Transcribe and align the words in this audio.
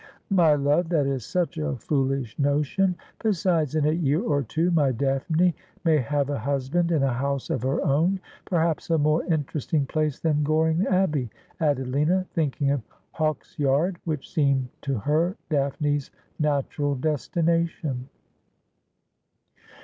'My 0.31 0.55
love, 0.55 0.89
that 0.89 1.05
is 1.05 1.23
such 1.23 1.59
a 1.59 1.75
foolish 1.75 2.39
notion. 2.39 2.95
Besides, 3.23 3.75
in 3.75 3.85
a 3.85 3.91
year 3.91 4.19
or 4.19 4.41
two 4.41 4.71
my 4.71 4.91
Daphne 4.91 5.53
may 5.85 5.99
have 5.99 6.31
a 6.31 6.39
husband 6.39 6.89
and 6.91 7.03
a 7.03 7.13
house 7.13 7.51
of 7.51 7.61
her 7.61 7.85
own— 7.85 8.19
perhaps 8.45 8.89
a 8.89 8.97
more 8.97 9.23
interesting 9.25 9.85
place 9.85 10.19
then 10.19 10.41
Goring 10.41 10.87
Abbey,' 10.87 11.29
added 11.59 11.87
Lina, 11.89 12.25
thinking 12.33 12.71
of 12.71 12.81
Hawksyard, 13.13 13.97
which 14.03 14.27
seemed 14.33 14.69
to 14.81 14.97
her 14.97 15.37
Daphne's 15.51 16.09
natural 16.39 16.95
destination. 16.95 18.09